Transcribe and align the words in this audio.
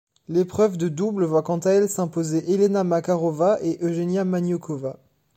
L'épreuve 0.29 0.77
de 0.77 0.89
double 0.89 1.25
voit 1.25 1.43
quant 1.43 1.59
à 1.59 1.69
elle 1.69 1.87
s'imposer 1.87 2.51
Elena 2.51 2.83
Makarova 2.83 3.59
et 3.61 3.77
Eugenia 3.83 4.25
Maniokova. 4.25 4.97